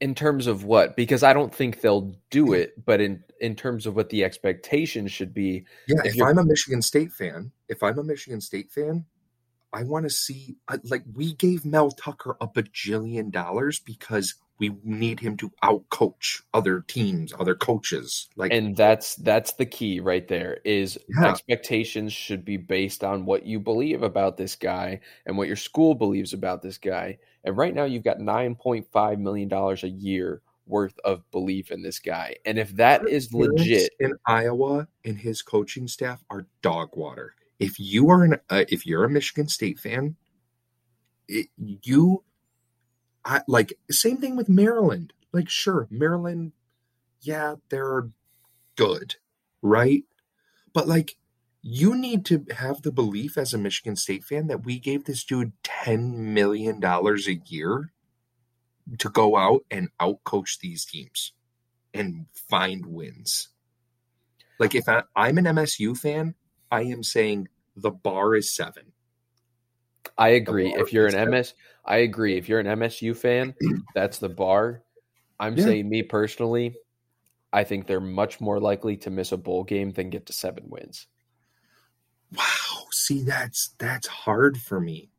[0.00, 0.96] In terms of what?
[0.96, 5.08] Because I don't think they'll do it, but in in terms of what the expectation
[5.08, 8.72] should be, Yeah, If if, I'm a Michigan State fan, if I'm a Michigan State
[8.72, 9.04] fan,
[9.74, 15.18] I want to see like we gave Mel Tucker a bajillion dollars because we need
[15.20, 18.28] him to outcoach other teams, other coaches.
[18.36, 21.28] Like and that's that's the key right there is Yeah.
[21.30, 25.94] expectations should be based on what you believe about this guy and what your school
[25.94, 30.98] believes about this guy and right now you've got 9.5 million dollars a year worth
[31.04, 35.88] of belief in this guy and if that is legit in Iowa and his coaching
[35.88, 37.34] staff are dog water.
[37.58, 40.16] If you are an uh, if you're a Michigan State fan,
[41.28, 42.22] it, you
[43.24, 45.12] I like same thing with Maryland.
[45.32, 46.52] Like sure, Maryland
[47.24, 48.10] yeah, they're
[48.76, 49.16] good,
[49.62, 50.04] right?
[50.72, 51.16] But like,
[51.62, 55.24] you need to have the belief as a Michigan State fan that we gave this
[55.24, 57.92] dude $10 million a year
[58.98, 61.32] to go out and outcoach these teams
[61.94, 63.48] and find wins.
[64.58, 66.34] Like, if I, I'm an MSU fan,
[66.70, 68.92] I am saying the bar is seven.
[70.16, 70.72] I agree.
[70.74, 72.36] If you're an MS, I agree.
[72.36, 73.54] If you're an MSU fan,
[73.94, 74.82] that's the bar.
[75.40, 75.64] I'm Yeah.
[75.64, 76.76] saying me personally,
[77.52, 80.64] I think they're much more likely to miss a bowl game than get to seven
[80.68, 81.06] wins.
[82.36, 82.86] Wow.
[82.90, 85.10] See, that's that's hard for me.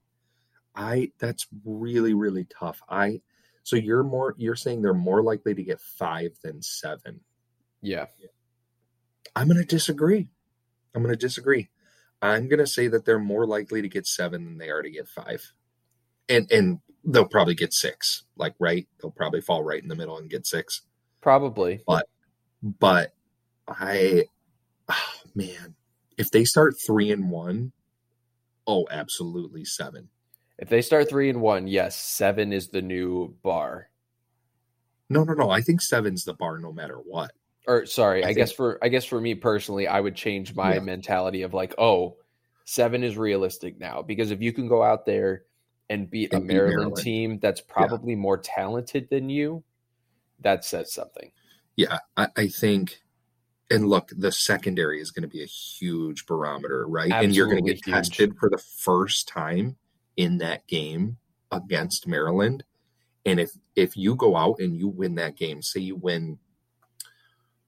[0.75, 2.81] I that's really really tough.
[2.89, 3.21] I
[3.63, 7.21] so you're more you're saying they're more likely to get five than seven.
[7.81, 8.05] Yeah.
[9.36, 10.29] I'm going to disagree.
[10.93, 11.69] I'm going to disagree.
[12.21, 14.89] I'm going to say that they're more likely to get seven than they are to
[14.89, 15.51] get five,
[16.30, 18.23] and and they'll probably get six.
[18.36, 20.82] Like right, they'll probably fall right in the middle and get six.
[21.21, 21.82] Probably.
[21.86, 22.08] But
[22.62, 23.13] but
[23.67, 24.25] I,
[24.89, 25.75] oh, man,
[26.17, 27.71] if they start three and one,
[28.67, 30.10] oh, absolutely seven.
[30.58, 33.89] If they start three and one, yes, seven is the new bar.
[35.10, 35.49] No, no, no.
[35.49, 37.32] I think seven's the bar no matter what.
[37.67, 40.75] Or sorry, I I, guess for I guess for me personally, I would change my
[40.75, 40.80] Yeah.
[40.82, 42.17] mentality of like, oh,
[42.65, 45.43] seven is realistic now because if you can go out there
[45.89, 47.04] and beat a And beat Maryland, Maryland.
[47.04, 49.63] team that's probably more talented than you,
[50.41, 51.32] that says something.
[51.75, 53.01] Yeah, I, I think.
[53.71, 57.12] And look, the secondary is going to be a huge barometer, right?
[57.12, 57.95] and you're going to get huge.
[57.95, 59.75] tested for the first time
[60.17, 61.17] in that game
[61.51, 62.63] against Maryland.
[63.25, 66.38] And if if you go out and you win that game, say you win,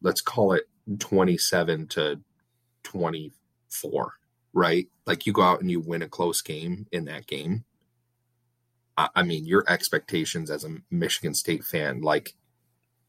[0.01, 0.63] let's call it
[0.99, 2.19] twenty seven to
[2.83, 3.31] twenty
[3.69, 4.13] four,
[4.53, 4.87] right?
[5.05, 7.65] Like you go out and you win a close game in that game.
[8.97, 12.33] I, I mean, your expectations as a Michigan State fan, like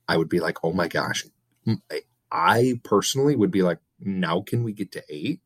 [0.09, 1.24] I would be like, oh my gosh.
[1.90, 2.01] I,
[2.33, 5.40] I personally would be like, now can we get to eight?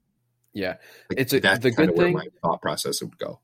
[0.52, 0.76] Yeah.
[1.10, 3.40] Like, It's a- that's the good where thing- my thought process would go.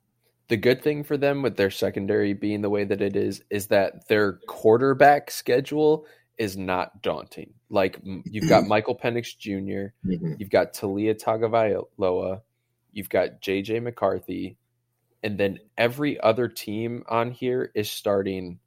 [0.49, 3.67] The good thing for them with their secondary being the way that it is is
[3.67, 6.07] that their quarterback schedule
[6.39, 7.55] is not daunting.
[7.69, 10.39] Like you've got Michael Penix Jr., Mhm.
[10.39, 12.43] You've got Taulia Tagovailoa.
[12.93, 14.57] You've got JJ McCarthy.
[15.23, 18.61] And then every other team on here is starting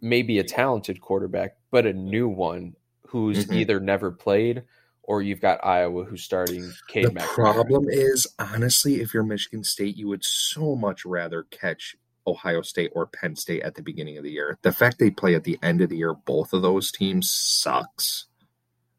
[0.00, 2.76] maybe a talented quarterback, but a new one
[3.08, 3.54] who's Mhm.
[3.56, 4.64] either never played
[5.02, 7.34] or you've got Iowa who's starting Cade The McNamara.
[7.34, 12.90] problem is, honestly, if you're Michigan State, you would so much rather catch Ohio State
[12.94, 14.58] or Penn State at the beginning of the year.
[14.62, 18.26] The fact they play at the end of the year, both of those teams sucks.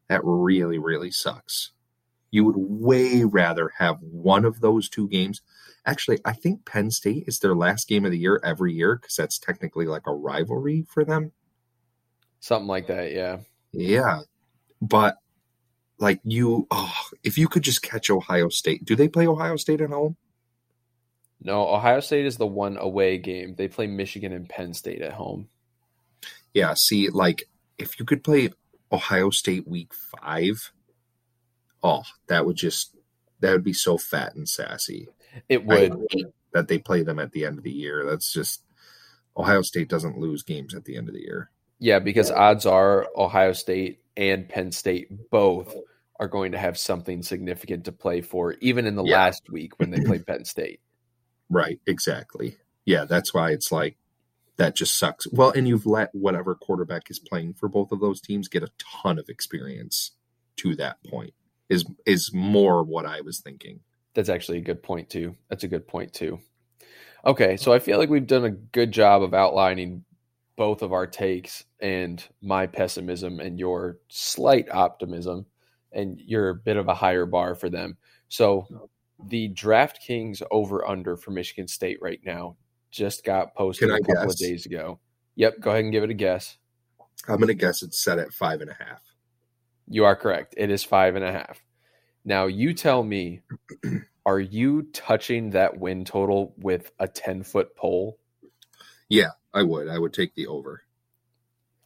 [0.09, 1.71] That really, really sucks.
[2.31, 5.41] You would way rather have one of those two games.
[5.86, 9.15] Actually, I think Penn State is their last game of the year every year because
[9.15, 11.31] that's technically like a rivalry for them.
[12.39, 13.39] Something like that, yeah.
[13.71, 14.21] Yeah.
[14.81, 15.17] But
[15.99, 18.86] like you oh, if you could just catch Ohio State.
[18.86, 20.17] Do they play Ohio State at home?
[21.43, 23.56] No, Ohio State is the one away game.
[23.56, 25.49] They play Michigan and Penn State at home.
[26.53, 27.43] Yeah, see, like
[27.77, 28.49] if you could play
[28.91, 30.71] Ohio State week five,
[31.84, 32.95] oh, that would just
[33.41, 35.08] that would be so fat and sassy.
[35.49, 35.93] It would.
[36.53, 38.06] that they play them at the end of the year.
[38.06, 38.62] That's just
[39.36, 41.49] Ohio State doesn't lose games at the end of the year.
[41.79, 45.75] Yeah, because odds are Ohio State and Penn State both
[46.19, 49.17] are going to have something significant to play for, even in the Yeah.
[49.17, 50.79] last week when they play Penn State.
[51.53, 52.57] Right, exactly.
[52.83, 53.97] Yeah, that's why it's like
[54.57, 55.27] that just sucks.
[55.31, 58.71] Well, and you've let whatever quarterback is playing for both of those teams get a
[58.79, 60.11] ton of experience
[60.57, 61.33] to that point.
[61.69, 63.81] Is is more what I was thinking.
[64.15, 65.35] That's actually a good point too.
[65.49, 66.39] That's a good point too.
[67.23, 70.03] Okay, so I feel like we've done a good job of outlining
[70.55, 75.45] both of our takes and my pessimism and your slight optimism
[75.91, 77.97] and you're a bit of a higher bar for them.
[78.27, 78.89] So
[79.28, 82.56] the DraftKings over under for Michigan State right now
[82.91, 84.34] just got posted a couple guess?
[84.34, 84.99] of days ago.
[85.36, 86.58] Yep, go ahead and give it a guess.
[87.28, 89.02] I'm gonna guess it's set at five and a half.
[89.88, 90.56] You are correct.
[90.58, 91.63] It is five and a half.
[92.26, 93.41] Now you tell me,
[94.26, 98.17] are you touching that win total with a 10 foot pole?
[99.10, 99.88] Yeah, I would.
[99.89, 100.84] I would take the over.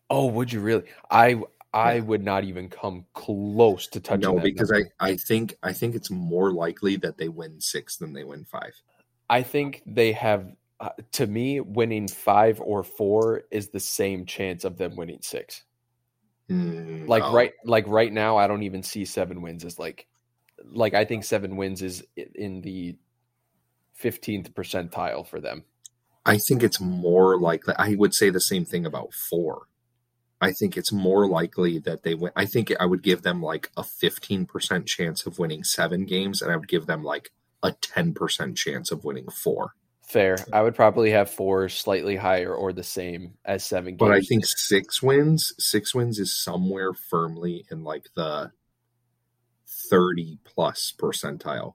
[0.10, 0.86] Oh, would you really?
[1.10, 1.42] I
[1.78, 4.90] I would not even come close to touching no, because number.
[5.00, 8.46] I, I think I think it's more likely that they win six than they win
[8.46, 8.74] five.
[9.30, 14.63] I think they have uh, to me winning 5 or 4 is the same chance
[14.63, 15.63] of them winning 6.
[16.50, 20.08] Mm, Like oh, right like right now I don't even see 7 wins as like
[20.63, 22.96] like I think 7 wins is in the
[24.02, 25.63] 15th percentile for them.
[26.26, 27.74] I think it's more likely.
[27.78, 29.68] I would say the same thing about four.
[30.39, 32.32] I think it's more likely that they win.
[32.36, 36.52] I think I would give them like a 15% chance of winning seven games, and
[36.52, 37.32] I would give them like
[37.63, 39.73] a 10% chance of winning four.
[40.08, 40.38] Fair.
[40.54, 44.00] I would probably have four slightly higher or the same as seven games.
[44.00, 48.52] But I think six wins, six wins is somewhere firmly in like the
[49.89, 51.73] 30 plus percentile,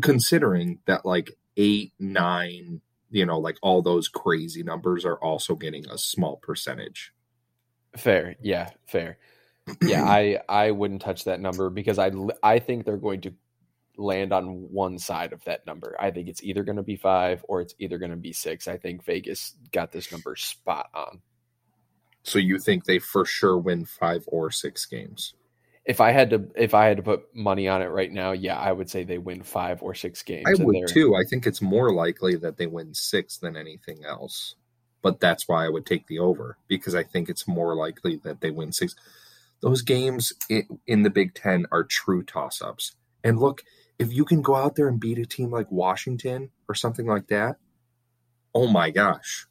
[0.00, 5.88] considering that like eight, nine, you know, like all those crazy numbers are also getting
[5.88, 7.12] a small percentage.
[7.98, 8.36] Fair.
[8.40, 9.18] Yeah, fair.
[9.82, 12.10] Yeah, I I wouldn't touch that number because I
[12.42, 13.34] I think they're going to
[13.96, 15.96] land on one side of that number.
[15.98, 18.68] I think it's either going to be 5 or it's either going to be 6.
[18.68, 21.20] I think Vegas got this number spot on.
[22.22, 25.34] So you think they for sure win 5 or 6 games?
[25.84, 28.58] If I had to if I had to put money on it right now, yeah,
[28.58, 30.46] I would say they win 5 or 6 games.
[30.46, 31.16] I would too.
[31.16, 34.54] I think it's more likely that they win 6 than anything else
[35.02, 38.40] but that's why I would take the over because I think it's more likely that
[38.40, 38.94] they win six.
[39.60, 40.32] Those games
[40.86, 42.94] in the Big Ten are true toss ups.
[43.24, 43.62] And look,
[43.98, 47.28] if you can go out there and beat a team like Washington or something like
[47.28, 47.56] that,
[48.54, 49.46] oh my gosh.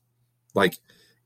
[0.53, 0.77] Like,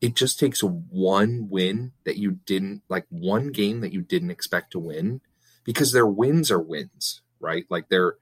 [0.02, 4.72] it just takes one win that you didn't, like one game that you didn't expect
[4.72, 5.22] to win
[5.64, 7.66] because their wins are wins, right?
[7.70, 8.16] Like, they're,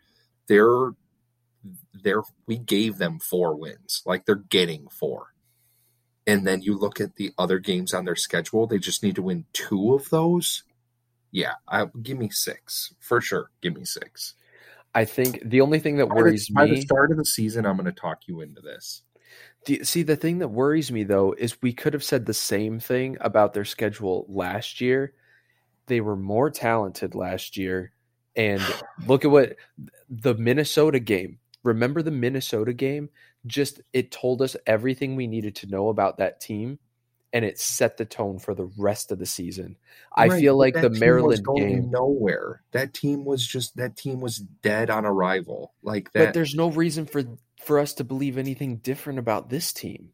[0.48, 0.92] they're,
[1.94, 4.04] they're, we gave them four wins.
[4.06, 5.34] Like, they're getting four
[6.30, 9.24] and then you look at the other games on their schedule, they just need to
[9.24, 10.64] win two of those.
[11.32, 13.50] Yeah, I, give me six for sure.
[13.62, 14.36] Give me six.
[14.94, 17.26] I think the only thing that worries by the, me by the start of the
[17.26, 19.02] season, I'm going to talk you into this.
[19.66, 22.80] The, see, the thing that worries me though is we could have said the same
[22.80, 25.14] thing about their schedule last year.
[25.88, 27.92] They were more talented last year,
[28.36, 28.62] and
[29.08, 29.56] look at what
[30.08, 31.40] the Minnesota game.
[31.64, 33.10] Remember the Minnesota game?
[33.46, 36.80] Just it told us everything we needed to know about that team
[37.32, 39.78] and it set the tone for the rest of the season.
[40.18, 42.64] Right, I feel like the Maryland game nowhere.
[42.72, 45.74] That team was just that team was dead on arrival.
[45.84, 47.24] Like that But there's no reason for
[47.64, 50.10] for us to believe anything different about this team.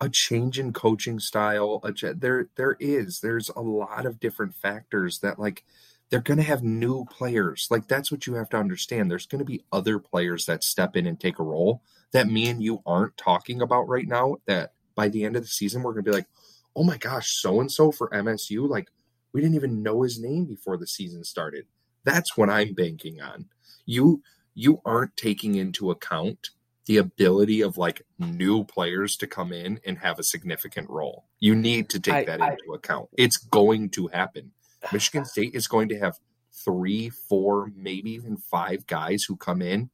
[0.00, 3.20] A change in coaching style, a, there there is.
[3.20, 5.64] There's a lot of different factors that like
[6.10, 7.66] they're going to have new players.
[7.70, 9.10] Like that's what you have to understand.
[9.10, 11.82] There's going to be other players that step in and take a role
[12.14, 14.36] that me and you aren't talking about right now.
[14.46, 16.28] That by the end of the season, we're going to be like,
[16.74, 18.68] oh my gosh, so and so for MSU.
[18.68, 18.88] Like
[19.32, 21.66] we didn't even know his name before the season started.
[22.04, 23.46] That's what I'm banking on.
[23.84, 24.22] You
[24.54, 26.50] you aren't taking into account
[26.86, 31.24] the ability of like new players to come in and have a significant role.
[31.40, 33.08] You need to take I, that into account.
[33.16, 34.52] It's going to happen.
[34.92, 36.18] Michigan State is going to have
[36.52, 39.90] three, four, maybe even five guys who come in,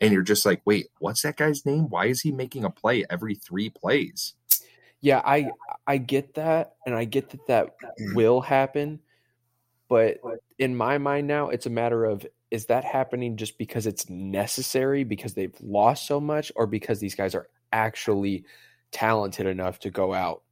[0.00, 1.88] and you're just like, wait, what's that guy's name?
[1.88, 4.34] Why is he making a play every three plays?
[5.00, 5.50] Yeah, I
[5.86, 8.14] I get that, and I get that that mm.
[8.14, 9.00] will happen,
[9.88, 10.18] but
[10.58, 15.04] in my mind now, it's a matter of is that happening just because it's necessary
[15.04, 18.44] because they've lost so much, or because these guys are actually
[18.92, 20.42] talented enough to go out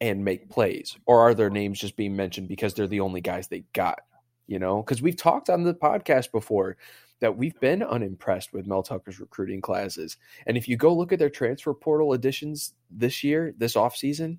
[0.00, 3.48] and make plays or are their names just being mentioned because they're the only guys
[3.48, 3.98] they got
[4.46, 6.76] you know because we've talked on the podcast before
[7.20, 11.18] that we've been unimpressed with mel tucker's recruiting classes and if you go look at
[11.18, 14.38] their transfer portal additions this year this offseason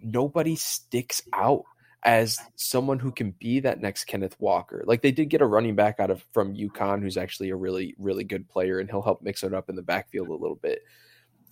[0.00, 1.64] nobody sticks out
[2.04, 4.84] as someone who can be that next Kenneth Walker.
[4.86, 7.96] Like they did get a running back out of from UConn who's actually a really
[7.98, 10.80] really good player and he'll help mix it up in the backfield a little bit.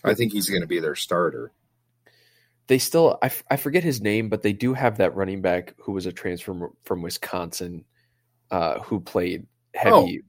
[0.05, 1.53] I think he's going to be their starter
[2.67, 5.75] they still I, f- I forget his name, but they do have that running back
[5.79, 7.85] who was a transfer from, from Wisconsin,
[8.51, 10.23] uh, who played heavy.
[10.23, 10.27] Oh,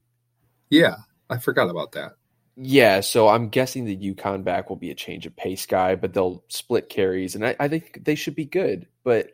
[0.69, 0.95] yeah,
[1.29, 2.13] I forgot about that.
[2.55, 6.13] Yeah, so I'm guessing the UConn back will be a change of pace guy, but
[6.13, 8.87] they'll split carries, and I, I think they should be good.
[9.03, 9.31] But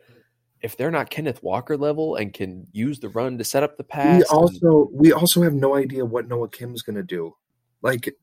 [0.60, 3.84] if they're not Kenneth Walker level and can use the run to set up the
[3.84, 7.34] pass, we also and, we also have no idea what Noah Kim's going to do.
[7.82, 8.14] Like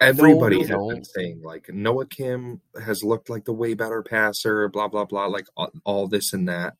[0.00, 4.68] everybody no, has been saying like Noah Kim has looked like the way better passer,
[4.68, 6.74] blah blah blah, like all, all, this and that.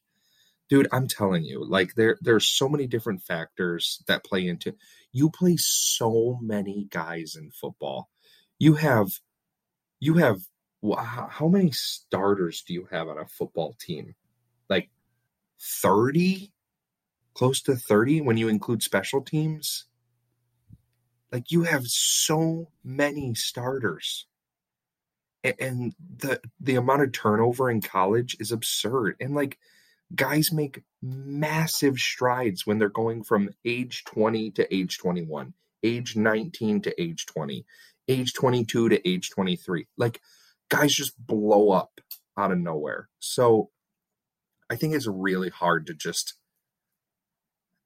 [0.69, 4.75] Dude, I'm telling you, like there there's so many different factors that play into.
[5.13, 8.11] You play so many guys in football.
[8.59, 9.09] You have,
[10.01, 10.41] you have.
[10.97, 14.15] How many starters do you have on a football team?
[14.69, 14.91] Like
[15.61, 16.53] thirty,
[17.35, 19.87] close to thirty when you include special teams
[21.35, 24.29] like you have so many starters.
[25.43, 29.17] And the the amount of turnover in college is absurd.
[29.21, 29.59] And like
[30.15, 36.83] guys make massive strides when they're going from age 20 to age 21, age 19
[36.83, 37.65] to age 20,
[38.09, 39.87] age 22 to age 23.
[39.97, 40.21] Like
[40.69, 42.01] guys just blow up
[42.37, 43.09] out of nowhere.
[43.19, 43.71] So
[44.71, 46.35] I think it's really hard to just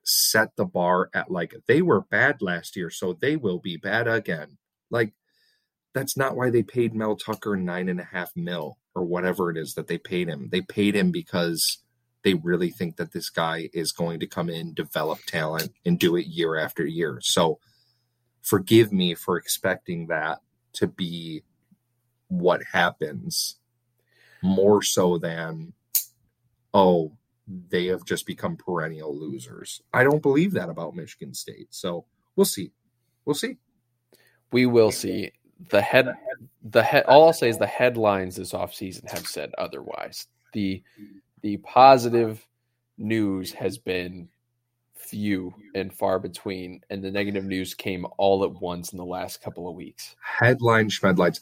[0.04, 4.08] set the bar at like they were bad last year, so they will be bad
[4.08, 4.58] again.
[4.90, 5.12] Like
[5.94, 9.56] that's not why they paid Mel Tucker nine and a half mil or whatever it
[9.56, 10.48] is that they paid him.
[10.50, 11.78] They paid him because
[12.28, 16.14] they really think that this guy is going to come in, develop talent, and do
[16.16, 17.20] it year after year.
[17.22, 17.58] So
[18.42, 20.40] forgive me for expecting that
[20.74, 21.42] to be
[22.28, 23.56] what happens
[24.42, 25.72] more so than,
[26.74, 27.12] oh,
[27.70, 29.80] they have just become perennial losers.
[29.94, 31.68] I don't believe that about Michigan State.
[31.70, 32.04] So
[32.36, 32.72] we'll see.
[33.24, 33.56] We'll see.
[34.52, 35.32] We will see.
[35.70, 36.14] The head
[36.62, 40.26] the head all I'll say is the headlines this offseason have said otherwise.
[40.52, 40.82] The
[41.42, 42.46] the positive
[42.96, 44.28] news has been
[44.94, 49.42] few and far between, and the negative news came all at once in the last
[49.42, 50.16] couple of weeks.
[50.20, 51.40] Headline schmedlines.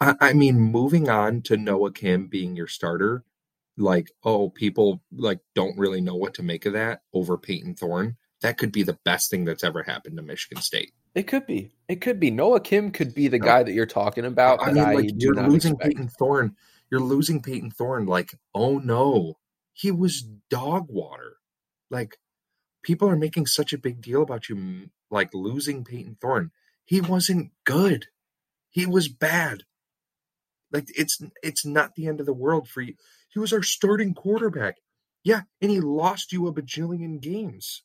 [0.00, 3.24] I, I mean, moving on to Noah Kim being your starter,
[3.76, 8.16] like, oh, people like don't really know what to make of that over Peyton Thorne.
[8.42, 10.92] That could be the best thing that's ever happened to Michigan State.
[11.14, 11.72] It could be.
[11.88, 12.30] It could be.
[12.30, 13.44] Noah Kim could be the no.
[13.44, 14.62] guy that you're talking about.
[14.62, 15.96] I mean, I like you're losing expect.
[15.96, 16.56] Peyton Thorne.
[16.90, 18.06] You're losing Peyton Thorne.
[18.06, 19.38] Like, oh no,
[19.72, 21.36] he was dog water.
[21.90, 22.18] Like,
[22.82, 26.50] people are making such a big deal about you, like losing Peyton Thorne.
[26.84, 28.06] He wasn't good.
[28.70, 29.64] He was bad.
[30.72, 32.94] Like, it's it's not the end of the world for you.
[33.28, 34.76] He was our starting quarterback.
[35.22, 37.82] Yeah, and he lost you a bajillion games.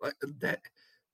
[0.00, 0.60] Like that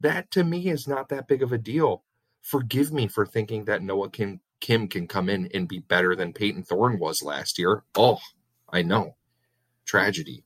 [0.00, 2.04] that to me is not that big of a deal.
[2.42, 6.32] Forgive me for thinking that Noah Kim Kim can come in and be better than
[6.32, 7.84] Peyton Thorne was last year.
[7.94, 8.18] Oh,
[8.70, 9.16] I know.
[9.84, 10.44] Tragedy.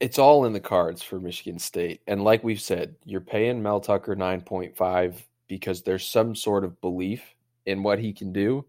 [0.00, 2.02] It's all in the cards for Michigan State.
[2.06, 5.14] And like we've said, you're paying Mel Tucker 9.5
[5.48, 7.22] because there's some sort of belief
[7.66, 8.64] in what he can do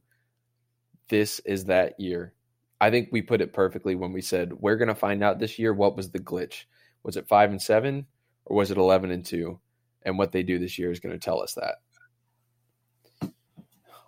[1.10, 2.34] this is that year.
[2.80, 5.60] I think we put it perfectly when we said we're going to find out this
[5.60, 6.64] year what was the glitch.
[7.04, 8.06] Was it 5 and 7
[8.46, 9.60] or was it 11 and 2?
[10.04, 11.76] And what they do this year is going to tell us that.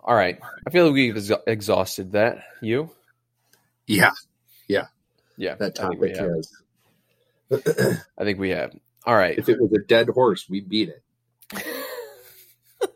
[0.02, 0.38] All right.
[0.66, 2.44] I feel like we've exhausted that.
[2.60, 2.90] You?
[3.86, 4.10] Yeah.
[4.68, 4.86] Yeah.
[5.36, 5.54] Yeah.
[5.54, 6.50] That topic I has.
[8.18, 8.74] I think we have.
[9.04, 9.38] All right.
[9.38, 11.02] If it was a dead horse, we beat it.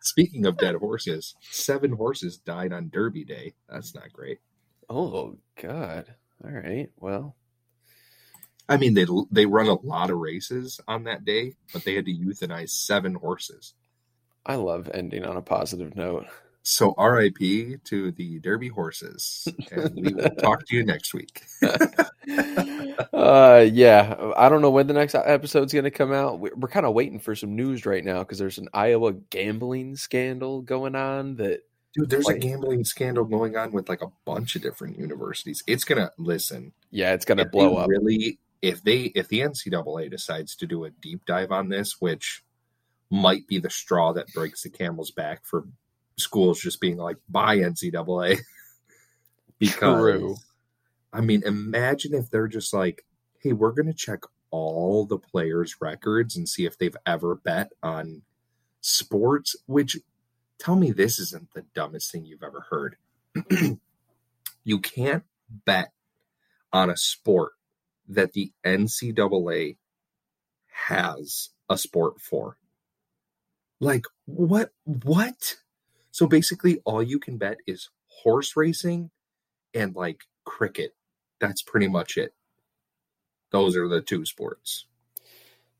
[0.00, 3.54] Speaking of dead horses, seven horses died on Derby Day.
[3.68, 4.38] That's not great.
[4.88, 6.06] Oh God!
[6.44, 6.88] All right.
[6.96, 7.34] Well,
[8.68, 12.06] I mean they they run a lot of races on that day, but they had
[12.06, 13.74] to euthanize seven horses.
[14.46, 16.26] I love ending on a positive note.
[16.62, 21.44] So RIP to the Derby horses, and we will talk to you next week.
[23.12, 26.40] uh, yeah, I don't know when the next episode's going to come out.
[26.40, 30.60] We're kind of waiting for some news right now because there's an Iowa gambling scandal
[30.60, 31.36] going on.
[31.36, 31.60] That
[31.94, 35.62] dude, there's like, a gambling scandal going on with like a bunch of different universities.
[35.68, 36.72] It's gonna listen.
[36.90, 37.88] Yeah, it's gonna blow up.
[37.88, 42.42] Really, if they if the NCAA decides to do a deep dive on this, which
[43.10, 45.66] might be the straw that breaks the camel's back for
[46.16, 48.38] schools just being like, "Bye NCAA,"
[49.58, 50.36] because True.
[51.12, 53.04] I mean, imagine if they're just like,
[53.38, 57.72] "Hey, we're going to check all the players' records and see if they've ever bet
[57.82, 58.22] on
[58.80, 59.96] sports." Which,
[60.58, 62.96] tell me, this isn't the dumbest thing you've ever heard.
[64.64, 65.92] you can't bet
[66.72, 67.52] on a sport
[68.08, 69.76] that the NCAA
[70.66, 72.58] has a sport for.
[73.80, 74.70] Like what?
[74.84, 75.56] What?
[76.10, 79.10] So basically, all you can bet is horse racing
[79.74, 80.94] and like cricket.
[81.40, 82.34] That's pretty much it.
[83.50, 84.86] Those are the two sports.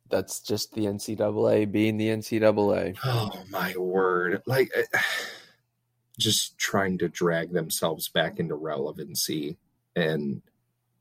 [0.09, 2.97] That's just the NCAA being the NCAA.
[3.05, 4.43] Oh my word!
[4.47, 4.83] Like, eh,
[6.19, 9.59] just trying to drag themselves back into relevancy.
[9.97, 10.43] And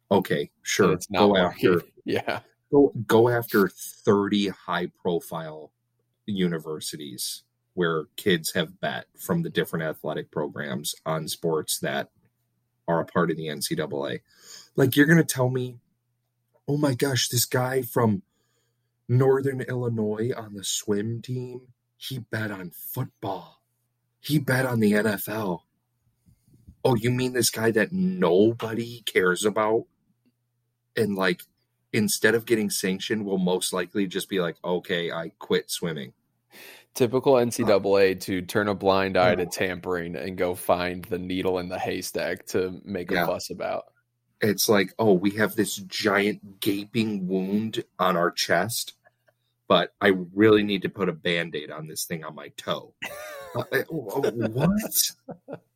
[0.09, 1.45] okay, sure, go working.
[1.45, 2.39] after yeah,
[2.71, 5.71] go go after thirty high profile
[6.33, 12.09] universities where kids have bet from the different athletic programs on sports that
[12.87, 14.21] are a part of the NCAA.
[14.75, 15.77] Like you're going to tell me,
[16.67, 18.23] oh my gosh, this guy from
[19.07, 21.61] Northern Illinois on the swim team,
[21.97, 23.61] he bet on football.
[24.19, 25.61] He bet on the NFL.
[26.83, 29.85] Oh, you mean this guy that nobody cares about?
[30.95, 31.41] And like,
[31.95, 36.13] instead of getting sanctioned, will most likely just be like, okay, I quit swimming.
[36.93, 41.69] Typical NCAA to turn a blind eye to tampering and go find the needle in
[41.69, 43.25] the haystack to make a yeah.
[43.25, 43.85] fuss about.
[44.41, 48.93] It's like, oh, we have this giant gaping wound on our chest,
[49.67, 52.93] but I really need to put a band aid on this thing on my toe.
[53.55, 55.59] uh, oh, what?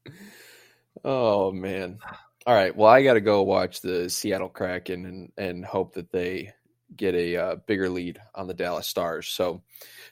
[1.03, 1.99] Oh man.
[2.45, 2.75] All right.
[2.75, 6.53] Well, I got to go watch the Seattle Kraken and and hope that they
[6.95, 9.27] get a uh, bigger lead on the Dallas Stars.
[9.27, 9.61] So,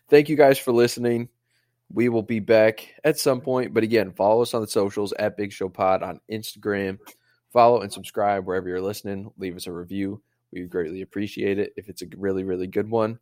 [0.10, 1.30] thank you guys for listening.
[1.92, 5.38] We will be back at some point, but again, follow us on the socials at
[5.38, 7.00] Big Show Pod on Instagram.
[7.54, 9.32] Follow and subscribe wherever you're listening.
[9.38, 10.22] Leave us a review.
[10.52, 11.74] We greatly appreciate it.
[11.78, 13.20] If it's a really, really good one,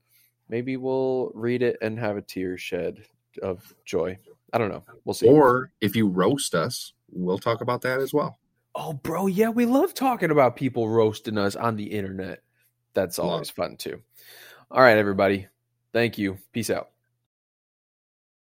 [0.49, 3.05] maybe we'll read it and have a tear shed
[3.41, 4.17] of joy.
[4.51, 4.83] I don't know.
[5.03, 5.27] We'll see.
[5.27, 8.37] Or if you roast us, we'll talk about that as well.
[8.75, 12.41] Oh, bro, yeah, we love talking about people roasting us on the internet.
[12.93, 14.01] That's always fun too.
[14.69, 15.47] All right, everybody.
[15.93, 16.37] Thank you.
[16.51, 16.89] Peace out.